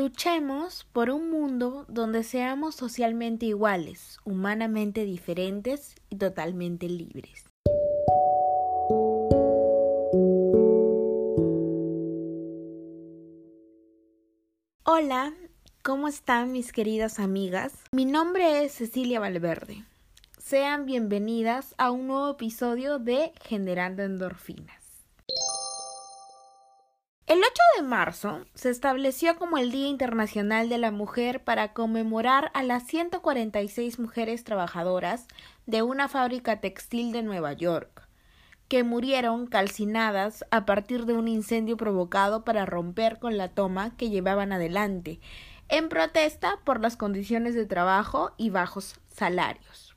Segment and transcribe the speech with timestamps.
[0.00, 7.44] Luchemos por un mundo donde seamos socialmente iguales, humanamente diferentes y totalmente libres.
[14.84, 15.34] Hola,
[15.82, 17.74] ¿cómo están mis queridas amigas?
[17.92, 19.84] Mi nombre es Cecilia Valverde.
[20.38, 24.79] Sean bienvenidas a un nuevo episodio de Generando Endorfinas.
[27.30, 32.50] El 8 de marzo se estableció como el Día Internacional de la Mujer para conmemorar
[32.54, 35.28] a las 146 mujeres trabajadoras
[35.64, 38.08] de una fábrica textil de Nueva York,
[38.66, 44.10] que murieron calcinadas a partir de un incendio provocado para romper con la toma que
[44.10, 45.20] llevaban adelante,
[45.68, 49.94] en protesta por las condiciones de trabajo y bajos salarios.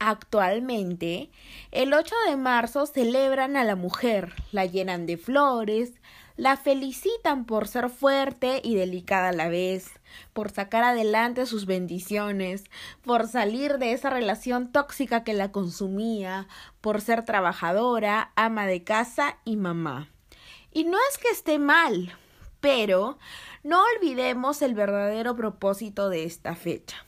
[0.00, 1.30] Actualmente,
[1.70, 5.94] el 8 de marzo celebran a la mujer, la llenan de flores,
[6.38, 9.90] la felicitan por ser fuerte y delicada a la vez,
[10.32, 12.62] por sacar adelante sus bendiciones,
[13.02, 16.46] por salir de esa relación tóxica que la consumía,
[16.80, 20.10] por ser trabajadora, ama de casa y mamá.
[20.70, 22.16] Y no es que esté mal,
[22.60, 23.18] pero
[23.64, 27.04] no olvidemos el verdadero propósito de esta fecha.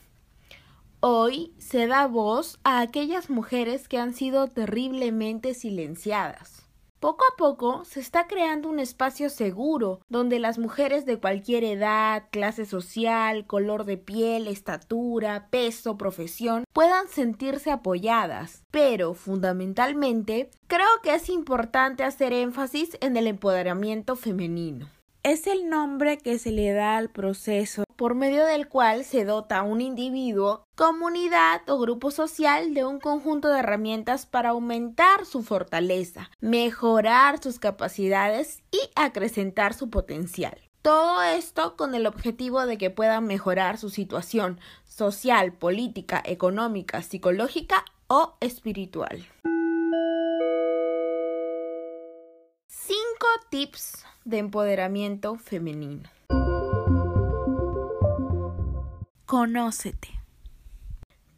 [0.99, 6.60] Hoy se da voz a aquellas mujeres que han sido terriblemente silenciadas
[7.01, 12.25] poco a poco se está creando un espacio seguro donde las mujeres de cualquier edad,
[12.29, 18.63] clase social, color de piel, estatura, peso, profesión puedan sentirse apoyadas.
[18.69, 24.87] Pero, fundamentalmente, creo que es importante hacer énfasis en el empoderamiento femenino
[25.23, 29.59] es el nombre que se le da al proceso por medio del cual se dota
[29.59, 35.43] a un individuo, comunidad o grupo social de un conjunto de herramientas para aumentar su
[35.43, 40.59] fortaleza, mejorar sus capacidades y acrecentar su potencial.
[40.81, 47.85] Todo esto con el objetivo de que puedan mejorar su situación social, política, económica, psicológica
[48.07, 49.27] o espiritual.
[52.67, 52.97] 5
[53.51, 56.09] tips de empoderamiento femenino.
[59.25, 60.09] Conócete.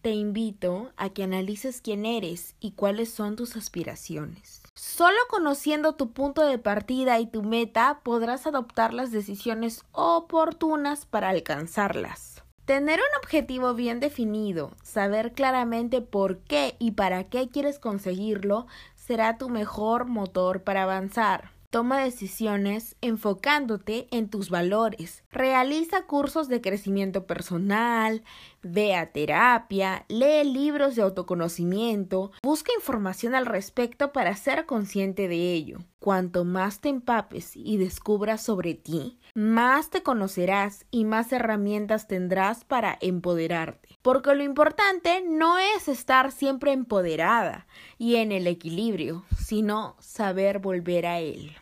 [0.01, 4.61] Te invito a que analices quién eres y cuáles son tus aspiraciones.
[4.73, 11.29] Solo conociendo tu punto de partida y tu meta podrás adoptar las decisiones oportunas para
[11.29, 12.43] alcanzarlas.
[12.65, 19.37] Tener un objetivo bien definido, saber claramente por qué y para qué quieres conseguirlo, será
[19.37, 21.51] tu mejor motor para avanzar.
[21.73, 25.23] Toma decisiones enfocándote en tus valores.
[25.31, 28.23] Realiza cursos de crecimiento personal,
[28.61, 35.53] ve a terapia, lee libros de autoconocimiento, busca información al respecto para ser consciente de
[35.53, 35.79] ello.
[35.97, 42.65] Cuanto más te empapes y descubras sobre ti, más te conocerás y más herramientas tendrás
[42.65, 43.97] para empoderarte.
[44.01, 47.67] Porque lo importante no es estar siempre empoderada
[47.97, 51.55] y en el equilibrio, sino saber volver a él.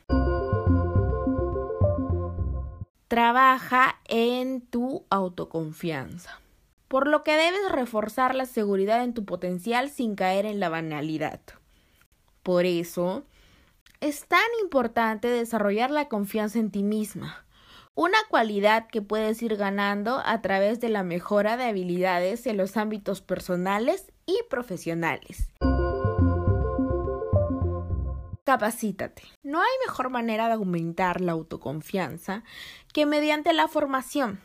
[3.12, 6.40] Trabaja en tu autoconfianza,
[6.88, 11.42] por lo que debes reforzar la seguridad en tu potencial sin caer en la banalidad.
[12.42, 13.26] Por eso,
[14.00, 17.44] es tan importante desarrollar la confianza en ti misma,
[17.96, 22.78] una cualidad que puedes ir ganando a través de la mejora de habilidades en los
[22.78, 25.52] ámbitos personales y profesionales.
[28.52, 29.24] Capacítate.
[29.44, 32.44] No hay mejor manera de aumentar la autoconfianza
[32.92, 34.42] que mediante la formación,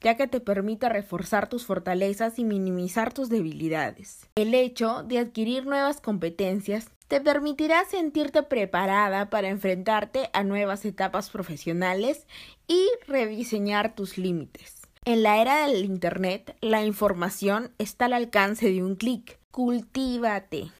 [0.00, 4.28] ya que te permite reforzar tus fortalezas y minimizar tus debilidades.
[4.36, 11.28] El hecho de adquirir nuevas competencias te permitirá sentirte preparada para enfrentarte a nuevas etapas
[11.28, 12.28] profesionales
[12.68, 14.82] y rediseñar tus límites.
[15.04, 19.40] En la era del Internet, la información está al alcance de un clic.
[19.50, 20.70] Cultívate.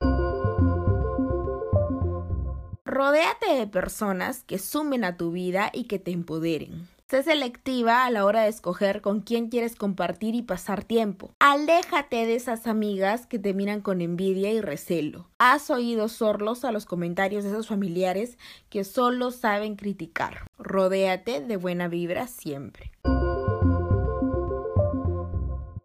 [3.03, 6.87] Rodéate de personas que sumen a tu vida y que te empoderen.
[7.09, 11.33] Sé selectiva a la hora de escoger con quién quieres compartir y pasar tiempo.
[11.39, 15.31] Aléjate de esas amigas que te miran con envidia y recelo.
[15.39, 18.37] Has oído sorlos a los comentarios de esos familiares
[18.69, 20.45] que solo saben criticar.
[20.59, 22.93] Rodéate de buena vibra siempre.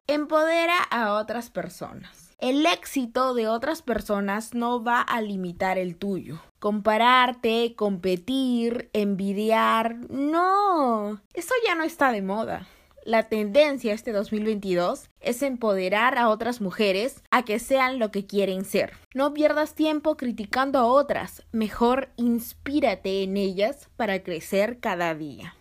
[0.08, 2.35] Empodera a otras personas.
[2.46, 6.44] El éxito de otras personas no va a limitar el tuyo.
[6.60, 11.20] Compararte, competir, envidiar, no.
[11.34, 12.68] Eso ya no está de moda.
[13.04, 18.64] La tendencia este 2022 es empoderar a otras mujeres a que sean lo que quieren
[18.64, 18.94] ser.
[19.16, 25.56] No pierdas tiempo criticando a otras, mejor inspírate en ellas para crecer cada día.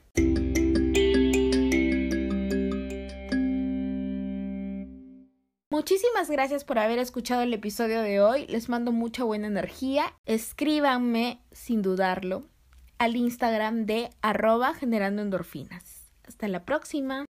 [5.85, 8.47] Muchísimas gracias por haber escuchado el episodio de hoy.
[8.47, 10.15] Les mando mucha buena energía.
[10.25, 12.49] Escríbanme, sin dudarlo,
[12.97, 16.11] al Instagram de arroba generando endorfinas.
[16.27, 17.23] Hasta la próxima.